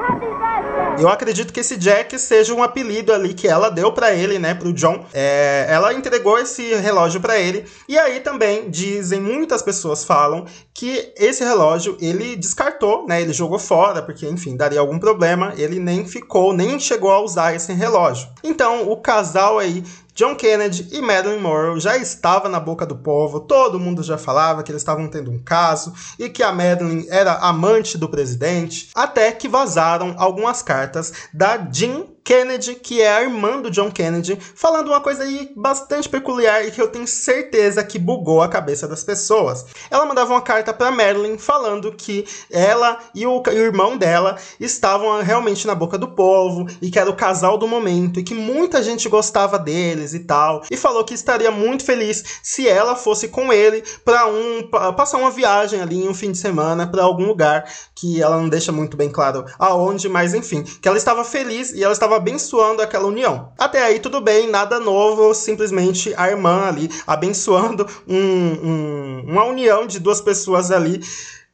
Eu 0.99 1.09
acredito 1.09 1.53
que 1.53 1.59
esse 1.59 1.77
Jack 1.77 2.17
seja 2.19 2.53
um 2.53 2.63
apelido 2.63 3.13
ali 3.13 3.33
que 3.33 3.47
ela 3.47 3.69
deu 3.69 3.91
pra 3.91 4.13
ele, 4.13 4.39
né, 4.39 4.53
pro 4.53 4.73
John. 4.73 5.05
É, 5.13 5.65
ela 5.69 5.93
entregou 5.93 6.37
esse 6.37 6.75
relógio 6.75 7.19
pra 7.21 7.39
ele. 7.39 7.65
E 7.87 7.97
aí 7.97 8.19
também 8.19 8.69
dizem, 8.69 9.19
muitas 9.19 9.61
pessoas 9.61 10.03
falam 10.03 10.45
que 10.73 11.13
esse 11.17 11.43
relógio 11.43 11.97
ele 11.99 12.35
descartou, 12.35 13.07
né, 13.07 13.21
ele 13.21 13.33
jogou 13.33 13.59
fora 13.59 14.01
porque, 14.01 14.27
enfim, 14.27 14.55
daria 14.55 14.79
algum 14.79 14.99
problema. 14.99 15.53
Ele 15.57 15.79
nem 15.79 16.05
ficou, 16.05 16.53
nem 16.53 16.79
chegou 16.79 17.11
a 17.11 17.21
usar 17.21 17.55
esse 17.55 17.73
relógio. 17.73 18.27
Então, 18.43 18.89
o 18.89 18.97
casal 18.97 19.59
aí 19.59 19.83
John 20.17 20.33
Kennedy 20.33 20.87
e 20.91 20.99
Marilyn 20.99 21.39
Monroe 21.39 21.79
já 21.79 21.95
estava 21.95 22.49
na 22.49 22.59
boca 22.59 22.87
do 22.87 22.95
povo, 22.95 23.39
todo 23.39 23.79
mundo 23.79 24.01
já 24.01 24.17
falava 24.17 24.63
que 24.63 24.71
eles 24.71 24.81
estavam 24.81 25.07
tendo 25.07 25.29
um 25.29 25.37
caso 25.37 25.93
e 26.17 26.27
que 26.27 26.41
a 26.41 26.51
Marilyn 26.51 27.05
era 27.07 27.33
amante 27.33 27.99
do 27.99 28.09
presidente, 28.09 28.89
até 28.95 29.31
que 29.31 29.47
vazaram 29.47 30.15
algumas 30.17 30.63
cartas 30.63 31.13
da 31.31 31.57
Jean 31.57 32.07
Kennedy, 32.27 32.75
que 32.75 33.01
é 33.01 33.09
a 33.09 33.21
irmã 33.21 33.61
do 33.61 33.71
John 33.71 33.89
Kennedy, 33.89 34.37
falando 34.53 34.89
uma 34.89 34.99
coisa 34.99 35.23
aí 35.23 35.49
bastante 35.55 36.09
peculiar 36.09 36.67
e 36.67 36.71
que 36.71 36.81
eu 36.81 36.89
tenho 36.89 37.07
certeza 37.07 37.81
que 37.85 37.97
bugou 37.97 38.41
a 38.41 38.49
cabeça 38.49 38.85
das 38.85 39.01
pessoas. 39.01 39.65
Ela 39.89 40.05
mandava 40.05 40.33
uma 40.33 40.41
carta 40.41 40.73
para 40.73 40.91
Marilyn 40.91 41.37
falando 41.37 41.89
que 41.93 42.27
ela 42.51 42.99
e 43.15 43.25
o, 43.25 43.41
irmão 43.47 43.95
dela 43.95 44.37
estavam 44.59 45.21
realmente 45.21 45.65
na 45.65 45.73
boca 45.73 45.97
do 45.97 46.09
povo 46.09 46.67
e 46.81 46.91
que 46.91 46.99
era 46.99 47.09
o 47.09 47.15
casal 47.15 47.57
do 47.57 47.65
momento 47.65 48.19
e 48.19 48.23
que 48.23 48.33
muita 48.33 48.83
gente 48.83 49.07
gostava 49.07 49.57
deles 49.57 50.13
e 50.13 50.19
tal. 50.19 50.63
E 50.69 50.75
falou 50.75 51.05
que 51.05 51.13
estaria 51.13 51.49
muito 51.49 51.85
feliz 51.85 52.41
se 52.43 52.67
ela 52.67 52.97
fosse 52.97 53.29
com 53.29 53.53
ele 53.53 53.81
para 54.03 54.27
um 54.27 54.67
pra 54.69 54.91
passar 54.91 55.17
uma 55.17 55.31
viagem 55.31 55.79
ali 55.79 56.03
em 56.03 56.09
um 56.09 56.13
fim 56.13 56.33
de 56.33 56.37
semana 56.37 56.85
para 56.87 57.03
algum 57.03 57.25
lugar 57.25 57.71
que 57.95 58.21
ela 58.21 58.35
não 58.35 58.49
deixa 58.49 58.73
muito 58.73 58.97
bem 58.97 59.09
claro 59.09 59.45
aonde, 59.57 60.09
mas 60.09 60.33
enfim, 60.33 60.63
que 60.63 60.89
ela 60.89 60.97
estava 60.97 61.23
feliz 61.23 61.71
e 61.71 61.81
ela 61.81 61.93
estava 61.93 62.16
abençoando 62.17 62.81
aquela 62.81 63.07
união. 63.07 63.51
Até 63.57 63.83
aí 63.83 63.99
tudo 63.99 64.19
bem, 64.19 64.49
nada 64.49 64.79
novo, 64.79 65.33
simplesmente 65.33 66.13
a 66.17 66.29
irmã 66.29 66.67
ali 66.67 66.89
abençoando 67.05 67.87
um, 68.07 68.17
um, 68.17 69.23
uma 69.27 69.43
união 69.45 69.85
de 69.87 69.99
duas 69.99 70.21
pessoas 70.21 70.71
ali. 70.71 71.01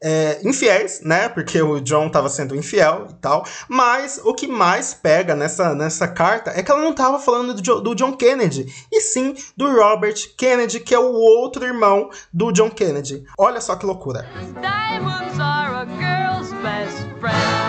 É, 0.05 0.41
infiéis, 0.43 0.99
né? 1.01 1.29
Porque 1.29 1.61
o 1.61 1.79
John 1.79 2.07
estava 2.07 2.27
sendo 2.27 2.57
infiel 2.57 3.07
e 3.09 3.13
tal. 3.21 3.45
Mas 3.69 4.19
o 4.25 4.33
que 4.33 4.47
mais 4.47 4.93
pega 4.93 5.33
nessa, 5.33 5.73
nessa 5.73 6.09
carta 6.09 6.51
é 6.53 6.61
que 6.61 6.69
ela 6.69 6.81
não 6.81 6.91
estava 6.91 7.17
falando 7.19 7.53
do, 7.53 7.79
do 7.79 7.95
John 7.95 8.11
Kennedy, 8.11 8.65
e 8.91 8.99
sim 8.99 9.33
do 9.55 9.73
Robert 9.73 10.15
Kennedy, 10.37 10.81
que 10.81 10.93
é 10.93 10.99
o 10.99 11.13
outro 11.13 11.63
irmão 11.63 12.09
do 12.33 12.51
John 12.51 12.69
Kennedy. 12.69 13.23
Olha 13.37 13.61
só 13.61 13.77
que 13.77 13.85
loucura. 13.85 14.27
Diamonds 14.59 15.39
are 15.39 15.73
a 15.73 15.85
girl's 15.85 16.51
best 16.61 16.97
friend. 17.21 17.62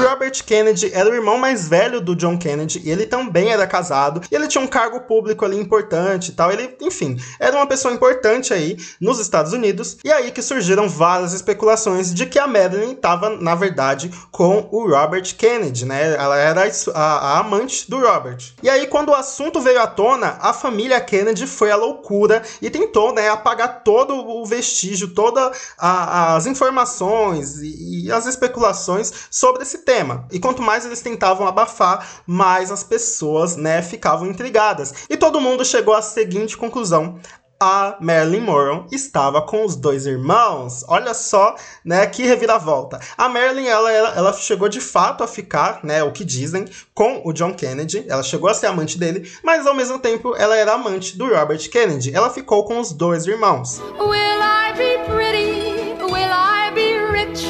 Robert 0.00 0.44
Kennedy 0.44 0.90
era 0.92 1.08
o 1.08 1.14
irmão 1.14 1.38
mais 1.38 1.68
velho 1.68 2.00
do 2.00 2.16
John 2.16 2.36
Kennedy 2.36 2.82
e 2.84 2.90
ele 2.90 3.06
também 3.06 3.50
era 3.50 3.66
casado 3.66 4.20
e 4.30 4.34
ele 4.34 4.48
tinha 4.48 4.62
um 4.62 4.66
cargo 4.66 5.00
público 5.00 5.44
ali 5.44 5.58
importante 5.58 6.28
e 6.28 6.32
tal. 6.32 6.50
Ele, 6.50 6.76
enfim, 6.80 7.16
era 7.38 7.56
uma 7.56 7.66
pessoa 7.66 7.94
importante 7.94 8.52
aí 8.52 8.76
nos 9.00 9.18
Estados 9.18 9.52
Unidos. 9.52 9.98
E 10.04 10.10
aí 10.10 10.30
que 10.30 10.42
surgiram 10.42 10.88
várias 10.88 11.32
especulações 11.32 12.12
de 12.12 12.26
que 12.26 12.38
a 12.38 12.46
Madeline 12.46 12.92
estava, 12.92 13.30
na 13.30 13.54
verdade, 13.54 14.10
com 14.30 14.68
o 14.70 14.88
Robert 14.88 15.34
Kennedy, 15.36 15.84
né? 15.84 16.14
Ela 16.14 16.38
era 16.38 16.70
a, 16.94 17.00
a 17.00 17.38
amante 17.38 17.88
do 17.88 18.00
Robert. 18.00 18.38
E 18.62 18.68
aí, 18.68 18.86
quando 18.86 19.10
o 19.10 19.14
assunto 19.14 19.60
veio 19.60 19.80
à 19.80 19.86
tona, 19.86 20.38
a 20.40 20.52
família 20.52 21.00
Kennedy 21.00 21.46
foi 21.46 21.70
à 21.70 21.76
loucura 21.76 22.42
e 22.60 22.70
tentou, 22.70 23.12
né, 23.12 23.28
apagar 23.28 23.82
todo 23.84 24.14
o 24.14 24.44
vestígio, 24.44 25.08
todas 25.08 25.74
as 25.78 26.46
informações 26.46 27.58
e, 27.58 28.06
e 28.06 28.12
as 28.12 28.26
especulações 28.26 29.12
sobre 29.30 29.62
esse 29.62 29.83
tema. 29.84 30.26
E 30.32 30.38
quanto 30.38 30.62
mais 30.62 30.84
eles 30.84 31.00
tentavam 31.00 31.46
abafar, 31.46 32.22
mais 32.26 32.70
as 32.70 32.82
pessoas, 32.82 33.56
né, 33.56 33.82
ficavam 33.82 34.26
intrigadas. 34.26 35.06
E 35.08 35.16
todo 35.16 35.40
mundo 35.40 35.64
chegou 35.64 35.94
à 35.94 36.02
seguinte 36.02 36.56
conclusão: 36.56 37.20
a 37.60 37.96
Marilyn 38.00 38.40
Monroe 38.40 38.86
estava 38.92 39.40
com 39.40 39.64
os 39.64 39.76
dois 39.76 40.06
irmãos. 40.06 40.84
Olha 40.88 41.14
só, 41.14 41.54
né, 41.84 42.06
que 42.06 42.22
reviravolta. 42.22 43.00
A 43.16 43.28
Marilyn, 43.28 43.66
ela, 43.66 43.90
ela, 43.90 44.08
ela 44.10 44.32
chegou 44.32 44.68
de 44.68 44.80
fato 44.80 45.24
a 45.24 45.26
ficar, 45.26 45.80
né, 45.82 46.02
o 46.02 46.12
que 46.12 46.24
dizem, 46.24 46.66
com 46.92 47.22
o 47.24 47.32
John 47.32 47.54
Kennedy. 47.54 48.04
Ela 48.08 48.22
chegou 48.22 48.50
a 48.50 48.54
ser 48.54 48.66
amante 48.66 48.98
dele, 48.98 49.30
mas 49.42 49.66
ao 49.66 49.74
mesmo 49.74 49.98
tempo 49.98 50.34
ela 50.36 50.56
era 50.56 50.74
amante 50.74 51.16
do 51.16 51.26
Robert 51.26 51.70
Kennedy. 51.70 52.14
Ela 52.14 52.30
ficou 52.30 52.64
com 52.64 52.78
os 52.78 52.92
dois 52.92 53.26
irmãos. 53.26 53.80
Will 53.98 54.42
I 54.42 54.72
be 54.76 54.98
pretty? 55.10 55.94
Will 56.02 56.32
I 56.32 56.70
be 56.74 56.98
rich? 56.98 57.46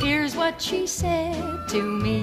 Here's 0.00 0.34
what 0.34 0.62
she 0.62 0.86
said 0.86 1.51
to 1.72 1.80
me. 1.80 2.21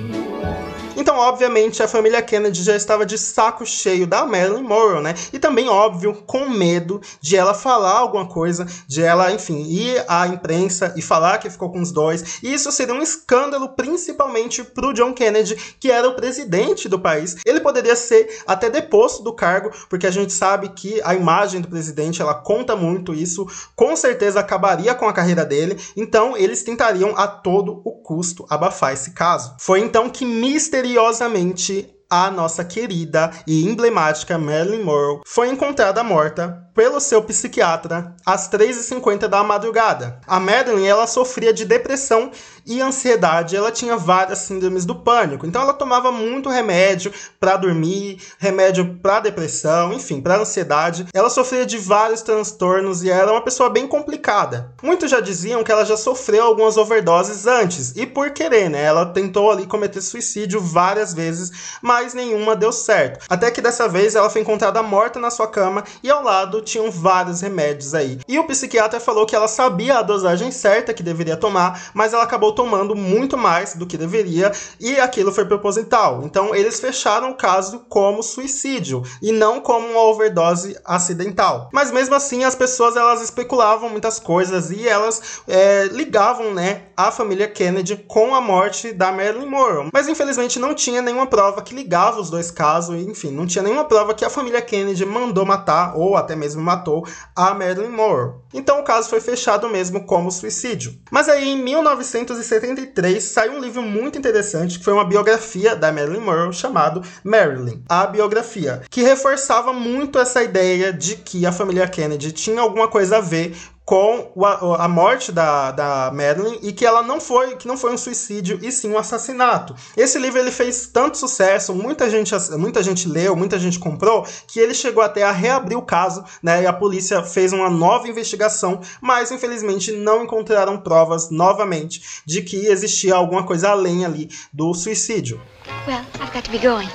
Obviamente, 1.19 1.83
a 1.83 1.87
família 1.87 2.21
Kennedy 2.21 2.63
já 2.63 2.77
estava 2.77 3.05
de 3.05 3.17
saco 3.17 3.65
cheio 3.65 4.07
da 4.07 4.25
Marilyn 4.25 4.63
Monroe, 4.63 5.03
né? 5.03 5.13
E 5.33 5.37
também, 5.37 5.67
óbvio, 5.67 6.23
com 6.25 6.47
medo 6.49 7.01
de 7.19 7.35
ela 7.35 7.53
falar 7.53 7.97
alguma 7.97 8.25
coisa, 8.25 8.65
de 8.87 9.01
ela, 9.01 9.29
enfim, 9.29 9.63
ir 9.63 10.01
à 10.07 10.25
imprensa 10.27 10.93
e 10.95 11.01
falar 11.01 11.37
que 11.39 11.49
ficou 11.49 11.69
com 11.73 11.81
os 11.81 11.91
dois. 11.91 12.39
E 12.41 12.53
isso 12.53 12.71
seria 12.71 12.93
um 12.93 13.01
escândalo, 13.01 13.67
principalmente 13.75 14.63
pro 14.63 14.93
John 14.93 15.13
Kennedy, 15.13 15.57
que 15.77 15.91
era 15.91 16.07
o 16.07 16.15
presidente 16.15 16.87
do 16.87 16.97
país. 16.97 17.35
Ele 17.45 17.59
poderia 17.59 17.97
ser 17.97 18.41
até 18.47 18.69
deposto 18.69 19.21
do 19.21 19.33
cargo, 19.33 19.71
porque 19.89 20.07
a 20.07 20.11
gente 20.11 20.31
sabe 20.31 20.69
que 20.69 21.01
a 21.03 21.13
imagem 21.13 21.59
do 21.59 21.67
presidente, 21.67 22.21
ela 22.21 22.33
conta 22.33 22.77
muito 22.77 23.13
isso, 23.13 23.45
com 23.75 23.93
certeza 23.93 24.39
acabaria 24.39 24.95
com 24.95 25.05
a 25.05 25.13
carreira 25.13 25.43
dele. 25.43 25.77
Então, 25.97 26.37
eles 26.37 26.63
tentariam 26.63 27.13
a 27.17 27.27
todo 27.27 27.81
o 27.83 27.91
custo 27.91 28.45
abafar 28.49 28.93
esse 28.93 29.11
caso. 29.11 29.53
Foi 29.59 29.81
então 29.81 30.09
que 30.09 30.23
misteriosamente 30.23 31.08
curiosamente 31.09 31.98
a 32.09 32.31
nossa 32.31 32.65
querida 32.65 33.29
e 33.45 33.63
emblemática 33.63 34.37
Marilyn 34.37 34.83
Monroe 34.83 35.21
foi 35.25 35.49
encontrada 35.49 36.03
morta 36.03 36.67
pelo 36.73 36.99
seu 36.99 37.21
psiquiatra 37.21 38.15
às 38.25 38.49
3h50 38.49 39.27
da 39.27 39.43
madrugada. 39.43 40.19
A 40.25 40.39
Marilyn, 40.39 40.87
ela 40.87 41.05
sofria 41.05 41.53
de 41.53 41.65
depressão 41.65 42.31
e 42.65 42.81
ansiedade, 42.81 43.55
ela 43.55 43.71
tinha 43.71 43.97
várias 43.97 44.39
síndromes 44.39 44.85
do 44.85 44.95
pânico, 44.95 45.45
então 45.45 45.61
ela 45.61 45.73
tomava 45.73 46.11
muito 46.11 46.49
remédio 46.49 47.11
para 47.39 47.57
dormir, 47.57 48.21
remédio 48.37 48.97
para 49.01 49.19
depressão, 49.19 49.91
enfim, 49.91 50.21
para 50.21 50.37
ansiedade. 50.37 51.07
Ela 51.13 51.29
sofria 51.29 51.65
de 51.65 51.77
vários 51.77 52.21
transtornos 52.21 53.03
e 53.03 53.09
era 53.09 53.31
uma 53.31 53.41
pessoa 53.41 53.69
bem 53.69 53.87
complicada. 53.87 54.71
Muitos 54.81 55.11
já 55.11 55.19
diziam 55.19 55.63
que 55.63 55.71
ela 55.71 55.83
já 55.83 55.97
sofreu 55.97 56.43
algumas 56.43 56.77
overdoses 56.77 57.45
antes, 57.45 57.93
e 57.95 58.05
por 58.05 58.31
querer, 58.31 58.69
né? 58.69 58.83
Ela 58.83 59.05
tentou 59.07 59.51
ali 59.51 59.65
cometer 59.65 59.99
suicídio 59.99 60.61
várias 60.61 61.13
vezes, 61.13 61.51
mas 61.81 61.98
nenhuma 62.13 62.55
deu 62.55 62.71
certo. 62.71 63.25
Até 63.29 63.51
que 63.51 63.61
dessa 63.61 63.87
vez 63.87 64.15
ela 64.15 64.29
foi 64.29 64.41
encontrada 64.41 64.81
morta 64.81 65.19
na 65.19 65.29
sua 65.29 65.47
cama 65.47 65.83
e 66.01 66.09
ao 66.09 66.23
lado 66.23 66.61
tinham 66.61 66.89
vários 66.89 67.41
remédios 67.41 67.93
aí. 67.93 68.19
E 68.27 68.39
o 68.39 68.45
psiquiatra 68.45 68.99
falou 68.99 69.25
que 69.25 69.35
ela 69.35 69.47
sabia 69.47 69.99
a 69.99 70.01
dosagem 70.01 70.51
certa 70.51 70.93
que 70.93 71.03
deveria 71.03 71.37
tomar, 71.37 71.89
mas 71.93 72.13
ela 72.13 72.23
acabou 72.23 72.53
tomando 72.53 72.95
muito 72.95 73.37
mais 73.37 73.75
do 73.75 73.85
que 73.85 73.97
deveria 73.97 74.51
e 74.79 74.99
aquilo 74.99 75.31
foi 75.31 75.45
proposital. 75.45 76.21
Então 76.23 76.55
eles 76.55 76.79
fecharam 76.79 77.31
o 77.31 77.35
caso 77.35 77.85
como 77.89 78.23
suicídio 78.23 79.03
e 79.21 79.31
não 79.31 79.59
como 79.61 79.87
uma 79.87 80.01
overdose 80.03 80.77
acidental. 80.85 81.69
Mas 81.73 81.91
mesmo 81.91 82.15
assim 82.15 82.43
as 82.43 82.55
pessoas 82.55 82.95
elas 82.95 83.21
especulavam 83.21 83.89
muitas 83.89 84.19
coisas 84.19 84.71
e 84.71 84.87
elas 84.87 85.41
é, 85.47 85.85
ligavam, 85.91 86.53
né, 86.53 86.83
a 86.95 87.11
família 87.11 87.47
Kennedy 87.47 87.97
com 88.07 88.33
a 88.33 88.41
morte 88.41 88.91
da 88.91 89.11
Marilyn 89.11 89.45
Monroe. 89.45 89.89
Mas 89.93 90.07
infelizmente 90.07 90.59
não 90.59 90.73
tinha 90.73 91.01
nenhuma 91.01 91.27
prova 91.27 91.61
que 91.61 91.75
ligava 91.75 91.88
os 92.19 92.29
dois 92.29 92.51
casos, 92.51 92.95
e, 92.95 93.09
enfim, 93.09 93.31
não 93.31 93.47
tinha 93.47 93.63
nenhuma 93.63 93.85
prova 93.85 94.13
que 94.13 94.25
a 94.25 94.29
família 94.29 94.61
Kennedy 94.61 95.05
mandou 95.05 95.45
matar 95.45 95.95
ou 95.95 96.15
até 96.15 96.35
mesmo 96.35 96.61
matou 96.61 97.05
a 97.35 97.53
Marilyn 97.53 97.89
Monroe. 97.89 98.33
Então 98.53 98.79
o 98.79 98.83
caso 98.83 99.09
foi 99.09 99.19
fechado 99.19 99.69
mesmo 99.69 100.05
como 100.05 100.31
suicídio. 100.31 100.93
Mas 101.11 101.27
aí 101.27 101.49
em 101.49 101.63
1973 101.63 103.23
saiu 103.23 103.53
um 103.53 103.59
livro 103.59 103.81
muito 103.81 104.17
interessante 104.17 104.77
que 104.77 104.85
foi 104.85 104.93
uma 104.93 105.05
biografia 105.05 105.75
da 105.75 105.91
Marilyn 105.91 106.19
Monroe 106.19 106.53
chamado 106.53 107.01
Marilyn, 107.23 107.83
a 107.87 108.05
biografia, 108.05 108.81
que 108.89 109.01
reforçava 109.01 109.73
muito 109.73 110.19
essa 110.19 110.43
ideia 110.43 110.93
de 110.93 111.15
que 111.15 111.45
a 111.45 111.51
família 111.51 111.87
Kennedy 111.87 112.31
tinha 112.31 112.61
alguma 112.61 112.87
coisa 112.87 113.17
a 113.17 113.21
ver 113.21 113.55
com 113.89 114.31
a, 114.45 114.85
a 114.85 114.87
morte 114.87 115.31
da, 115.31 115.71
da 115.71 116.11
Madeline 116.13 116.59
e 116.61 116.71
que 116.71 116.85
ela 116.85 117.01
não 117.01 117.19
foi 117.19 117.55
que 117.55 117.67
não 117.67 117.75
foi 117.75 117.91
um 117.91 117.97
suicídio 117.97 118.59
e 118.61 118.71
sim 118.71 118.91
um 118.91 118.99
assassinato. 118.99 119.75
Esse 119.97 120.19
livro 120.19 120.37
ele 120.37 120.51
fez 120.51 120.85
tanto 120.85 121.17
sucesso, 121.17 121.73
muita 121.73 122.07
gente 122.07 122.31
muita 122.55 122.83
gente 122.83 123.09
leu, 123.09 123.35
muita 123.35 123.57
gente 123.57 123.79
comprou, 123.79 124.27
que 124.45 124.59
ele 124.59 124.75
chegou 124.75 125.01
até 125.01 125.23
a 125.23 125.31
reabrir 125.31 125.75
o 125.75 125.81
caso, 125.81 126.23
né? 126.43 126.61
E 126.61 126.67
a 126.67 126.71
polícia 126.71 127.23
fez 127.23 127.51
uma 127.51 127.67
nova 127.67 128.07
investigação, 128.07 128.79
mas 129.01 129.31
infelizmente 129.31 129.91
não 129.91 130.23
encontraram 130.23 130.79
provas 130.79 131.31
novamente 131.31 132.21
de 132.27 132.43
que 132.43 132.67
existia 132.67 133.15
alguma 133.15 133.43
coisa 133.43 133.71
além 133.71 134.05
ali 134.05 134.29
do 134.53 134.71
suicídio. 134.71 135.41
Well, 135.87 136.05
I've 136.21 136.31
got 136.31 136.43
to 136.43 136.51
be 136.51 136.59
going. 136.59 136.89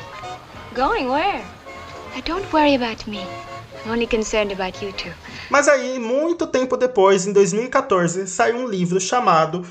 Going 0.76 1.08
where? 1.08 1.42
Now, 2.14 2.20
don't 2.24 2.46
worry 2.52 2.76
about 2.76 3.04
me. 3.10 3.26
I'm 3.84 3.90
only 3.90 4.06
concerned 4.06 4.52
about 4.52 4.80
you 4.80 4.92
two. 4.92 5.10
Mas 5.50 5.68
aí, 5.68 5.98
muito 5.98 6.46
tempo 6.46 6.76
depois, 6.76 7.26
em 7.26 7.32
2014, 7.32 8.26
saiu 8.26 8.56
um 8.56 8.68
livro 8.68 9.00
chamado 9.00 9.64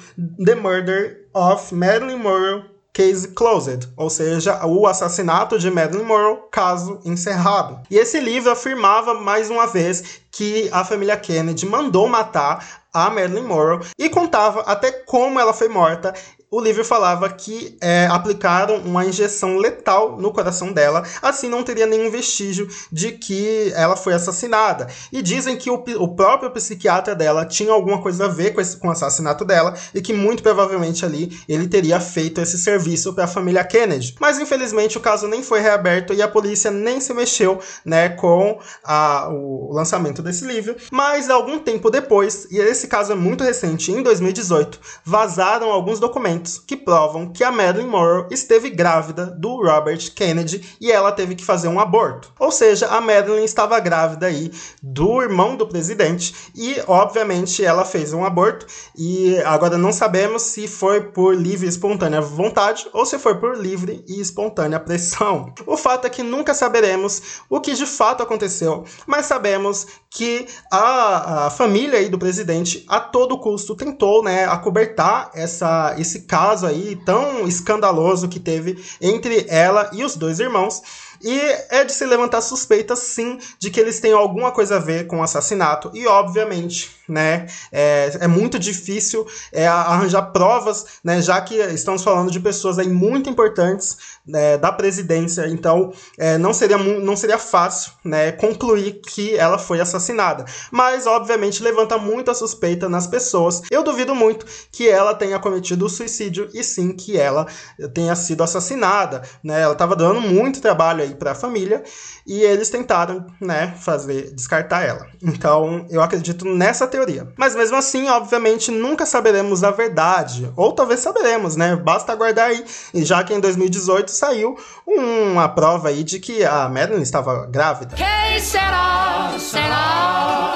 The 0.44 0.56
Murder 0.56 1.28
of 1.34 1.74
Marilyn 1.74 2.18
Monroe 2.18 2.74
Case 2.94 3.30
Closed, 3.30 3.92
ou 3.98 4.08
seja, 4.08 4.64
o 4.68 4.86
assassinato 4.86 5.58
de 5.58 5.72
Marilyn 5.72 6.04
Monroe, 6.04 6.44
caso 6.52 7.00
encerrado. 7.04 7.82
E 7.90 7.98
esse 7.98 8.20
livro 8.20 8.52
afirmava 8.52 9.16
mais 9.16 9.50
uma 9.50 9.66
vez 9.66 10.22
que 10.32 10.70
a 10.72 10.86
família 10.86 11.18
Kennedy 11.18 11.66
mandou 11.66 12.08
matar 12.08 12.84
a 12.94 13.10
Marilyn 13.10 13.42
Monroe 13.42 13.80
e 13.98 14.08
contava 14.10 14.62
até 14.62 14.92
como 14.92 15.40
ela 15.40 15.54
foi 15.54 15.68
morta, 15.68 16.14
o 16.54 16.62
livro 16.62 16.86
falava 16.86 17.28
que 17.30 17.76
é, 17.82 18.06
aplicaram 18.06 18.76
uma 18.78 19.04
injeção 19.04 19.58
letal 19.58 20.18
no 20.20 20.32
coração 20.32 20.72
dela, 20.72 21.02
assim 21.20 21.50
não 21.50 21.64
teria 21.64 21.88
nenhum 21.88 22.12
vestígio 22.12 22.68
de 22.92 23.14
que 23.14 23.74
ela 23.76 23.96
foi 23.96 24.14
assassinada. 24.14 24.88
E 25.12 25.24
dizem 25.24 25.58
que 25.58 25.72
o, 25.72 25.84
o 25.98 26.16
próprio 26.16 26.52
psiquiatra 26.52 27.16
dela 27.16 27.44
tinha 27.44 27.74
alguma 27.74 28.00
coisa 28.04 28.26
a 28.26 28.28
ver 28.28 28.54
com, 28.54 28.62
esse, 28.62 28.78
com 28.78 28.88
o 28.88 28.92
assassinato 28.92 29.44
dela 29.44 29.74
e 29.96 30.02
que 30.02 30.14
muito 30.14 30.44
provavelmente 30.44 31.04
ali 31.04 31.36
ele 31.50 31.68
teria 31.68 32.00
feito 32.00 32.40
esse 32.40 32.60
serviço 32.60 33.14
para 33.14 33.24
a 33.24 33.28
família 33.28 33.64
Kennedy. 33.64 34.16
Mas 34.20 34.38
infelizmente 34.38 34.96
o 34.96 35.02
caso 35.02 35.28
nem 35.28 35.42
foi 35.42 35.60
reaberto 35.60 36.14
e 36.14 36.22
a 36.22 36.28
polícia 36.28 36.70
nem 36.70 37.00
se 37.00 37.16
mexeu 37.16 37.60
né, 37.84 38.10
com 38.10 38.60
a, 38.84 39.28
o 39.28 39.74
lançamento 39.74 40.22
desse 40.22 40.46
livro. 40.46 40.76
Mas 40.92 41.32
algum 41.32 41.58
tempo 41.58 41.90
depois, 41.90 42.46
e 42.52 42.60
esse 42.60 42.88
caso 42.88 43.12
é 43.12 43.16
muito 43.16 43.44
recente, 43.44 43.92
em 43.92 44.04
2018, 44.04 44.80
vazaram 45.04 45.72
alguns 45.72 46.00
documentos 46.00 46.43
que 46.66 46.76
provam 46.76 47.32
que 47.32 47.44
a 47.44 47.52
Madeline 47.52 47.90
Monroe 47.90 48.28
esteve 48.32 48.70
grávida 48.70 49.26
do 49.26 49.62
Robert 49.64 50.14
Kennedy 50.14 50.78
e 50.80 50.92
ela 50.92 51.12
teve 51.12 51.36
que 51.36 51.44
fazer 51.44 51.68
um 51.68 51.80
aborto. 51.80 52.32
Ou 52.40 52.52
seja, 52.52 52.88
a 52.88 53.02
Madeline 53.02 53.46
estava 53.46 53.80
grávida 53.80 54.28
aí 54.28 54.52
do 54.82 55.22
irmão 55.22 55.56
do 55.56 55.68
presidente 55.68 56.34
e, 56.56 56.76
obviamente, 56.88 57.64
ela 57.64 57.86
fez 57.86 58.14
um 58.14 58.26
aborto 58.26 58.66
e 58.98 59.38
agora 59.40 59.78
não 59.78 59.92
sabemos 59.92 60.44
se 60.44 60.68
foi 60.68 61.02
por 61.02 61.36
livre 61.36 61.68
e 61.68 61.70
espontânea 61.70 62.22
vontade 62.22 62.88
ou 62.94 63.06
se 63.06 63.18
foi 63.18 63.36
por 63.36 63.58
livre 63.58 64.04
e 64.08 64.20
espontânea 64.20 64.80
pressão. 64.80 65.54
O 65.66 65.78
fato 65.78 66.06
é 66.06 66.10
que 66.10 66.24
nunca 66.24 66.54
saberemos 66.54 67.44
o 67.50 67.60
que 67.60 67.74
de 67.74 67.86
fato 67.86 68.24
aconteceu, 68.24 68.84
mas 69.08 69.26
sabemos 69.26 69.88
que 70.10 70.46
a, 70.72 71.48
a 71.48 71.50
família 71.50 71.98
aí 72.00 72.08
do 72.08 72.20
presidente 72.20 72.86
a 72.88 73.00
todo 73.00 73.40
custo 73.40 73.76
tentou, 73.76 74.24
né, 74.24 74.46
acobertar 74.46 75.32
essa, 75.34 75.96
esse 75.98 76.22
caso 76.34 76.66
aí 76.66 76.96
tão 76.96 77.48
escandaloso 77.48 78.28
que 78.28 78.40
teve 78.40 78.84
entre 79.00 79.46
ela 79.48 79.92
e 79.94 80.04
os 80.04 80.16
dois 80.16 80.40
irmãos. 80.40 80.82
E 81.24 81.40
é 81.70 81.84
de 81.86 81.94
se 81.94 82.06
levantar 82.06 82.42
suspeitas, 82.42 83.00
sim, 83.00 83.40
de 83.58 83.72
que 83.72 83.80
eles 83.80 84.00
tenham 84.00 84.20
alguma 84.20 84.52
coisa 84.52 84.76
a 84.76 84.80
ver 84.80 85.08
com 85.08 85.20
o 85.20 85.24
assassinato. 85.24 85.90
E, 85.94 86.06
obviamente, 86.06 86.92
né, 87.08 87.48
é, 87.72 88.18
é 88.22 88.28
muito 88.28 88.60
difícil 88.60 89.26
é, 89.52 89.68
arranjar 89.68 90.32
provas, 90.32 90.86
né, 91.04 91.22
já 91.22 91.40
que 91.42 91.56
estamos 91.56 92.04
falando 92.04 92.32
de 92.32 92.40
pessoas 92.40 92.80
aí 92.80 92.88
muito 92.88 93.30
importantes 93.30 93.98
né, 94.26 94.58
da 94.58 94.72
presidência. 94.72 95.48
Então, 95.48 95.94
é, 96.18 96.38
não, 96.38 96.54
seria, 96.54 96.78
não 96.78 97.16
seria 97.16 97.38
fácil 97.38 97.94
né, 98.04 98.32
concluir 98.34 99.02
que 99.02 99.36
ela 99.36 99.58
foi 99.58 99.80
assassinada. 99.80 100.46
Mas, 100.72 101.08
obviamente, 101.08 101.64
levanta 101.64 101.98
muita 101.98 102.34
suspeita 102.34 102.90
nas 102.90 103.08
pessoas. 103.08 103.62
Eu 103.72 103.84
duvido 103.84 104.14
muito 104.14 104.46
que 104.72 104.90
ela 104.90 105.14
tenha 105.14 105.40
cometido 105.40 105.86
o 105.86 105.90
suicídio 105.90 106.50
e 106.54 106.64
sim 106.64 106.92
que 106.92 107.18
ela 107.18 107.48
tenha 107.94 108.16
sido 108.16 108.44
assassinada. 108.44 109.22
Né? 109.44 109.62
Ela 109.62 109.74
estava 109.74 109.96
dando 109.96 110.22
muito 110.22 110.62
trabalho 110.62 111.04
aí 111.04 111.13
para 111.14 111.32
a 111.32 111.36
família 111.36 111.84
e 112.26 112.42
eles 112.42 112.70
tentaram, 112.70 113.26
né, 113.40 113.74
fazer 113.80 114.32
descartar 114.34 114.84
ela. 114.84 115.08
Então, 115.22 115.86
eu 115.90 116.02
acredito 116.02 116.46
nessa 116.46 116.88
teoria. 116.88 117.28
Mas 117.38 117.56
mesmo 117.56 117.76
assim, 117.78 118.08
obviamente, 118.08 118.72
nunca 118.72 119.06
saberemos 119.06 119.64
a 119.64 119.72
verdade, 119.72 120.52
ou 120.56 120.74
talvez 120.74 121.00
saberemos, 121.00 121.56
né? 121.56 121.76
Basta 121.76 122.12
aguardar 122.12 122.48
aí. 122.48 122.64
E 122.94 123.04
já 123.04 123.24
que 123.24 123.34
em 123.34 123.40
2018 123.40 124.12
saiu 124.12 124.58
uma 124.86 125.50
prova 125.50 125.90
aí 125.90 126.04
de 126.04 126.20
que 126.20 126.44
a 126.44 126.70
Madeline 126.70 127.04
estava 127.04 127.46
grávida. 127.48 127.96
Será, 128.40 129.34
será, 129.40 130.53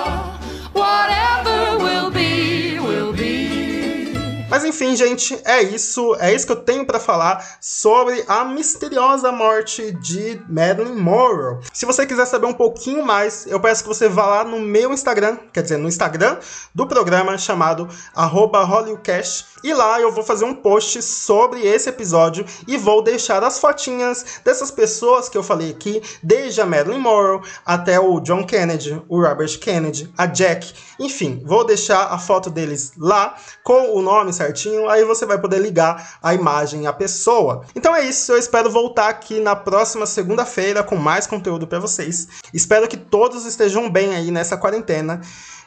Mas 4.57 4.65
enfim, 4.65 4.95
gente, 4.95 5.39
é 5.45 5.61
isso. 5.61 6.15
É 6.19 6.33
isso 6.33 6.47
que 6.47 6.51
eu 6.51 6.63
tenho 6.63 6.83
para 6.83 6.99
falar 6.99 7.59
sobre 7.61 8.25
a 8.27 8.43
misteriosa 8.43 9.31
morte 9.31 9.91
de 9.91 10.41
Madeline 10.49 10.99
Monroe. 10.99 11.59
Se 11.71 11.85
você 11.85 12.07
quiser 12.07 12.25
saber 12.25 12.47
um 12.47 12.53
pouquinho 12.53 13.05
mais, 13.05 13.45
eu 13.45 13.59
peço 13.59 13.83
que 13.83 13.87
você 13.87 14.09
vá 14.09 14.25
lá 14.25 14.43
no 14.43 14.59
meu 14.59 14.91
Instagram, 14.91 15.37
quer 15.53 15.61
dizer, 15.61 15.77
no 15.77 15.87
Instagram 15.87 16.39
do 16.73 16.87
programa 16.87 17.37
chamado 17.37 17.87
HollywoodCast. 18.15 19.45
E 19.63 19.73
lá 19.73 19.99
eu 19.99 20.11
vou 20.11 20.23
fazer 20.23 20.45
um 20.45 20.55
post 20.55 21.03
sobre 21.03 21.61
esse 21.61 21.89
episódio 21.89 22.43
e 22.67 22.77
vou 22.77 23.03
deixar 23.03 23.43
as 23.43 23.59
fotinhas 23.59 24.41
dessas 24.43 24.71
pessoas 24.71 25.29
que 25.29 25.37
eu 25.37 25.43
falei 25.43 25.69
aqui, 25.69 26.01
desde 26.23 26.61
a 26.61 26.65
Madeline 26.65 26.99
Monroe 26.99 27.41
até 27.63 27.99
o 27.99 28.19
John 28.19 28.43
Kennedy, 28.43 29.01
o 29.07 29.21
Robert 29.21 29.59
Kennedy, 29.59 30.11
a 30.17 30.25
Jack. 30.25 30.73
Enfim, 30.99 31.43
vou 31.45 31.63
deixar 31.63 32.07
a 32.07 32.17
foto 32.17 32.49
deles 32.49 32.91
lá 32.97 33.35
com 33.63 33.95
o 33.95 34.01
nome 34.01 34.33
certinho, 34.47 34.89
aí 34.89 35.03
você 35.03 35.25
vai 35.25 35.39
poder 35.39 35.59
ligar 35.59 36.17
a 36.21 36.33
imagem 36.33 36.87
à 36.87 36.93
pessoa. 36.93 37.63
Então 37.75 37.95
é 37.95 38.05
isso, 38.05 38.31
eu 38.31 38.37
espero 38.37 38.69
voltar 38.69 39.09
aqui 39.09 39.39
na 39.39 39.55
próxima 39.55 40.05
segunda-feira 40.05 40.83
com 40.83 40.95
mais 40.95 41.27
conteúdo 41.27 41.67
para 41.67 41.79
vocês. 41.79 42.27
Espero 42.53 42.87
que 42.87 42.97
todos 42.97 43.45
estejam 43.45 43.89
bem 43.89 44.15
aí 44.15 44.31
nessa 44.31 44.57
quarentena 44.57 45.21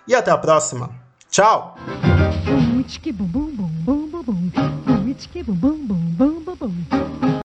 e 0.07 0.14
até 0.14 0.31
a 0.31 0.38
próxima. 0.38 0.90
Tchau! 1.31 1.77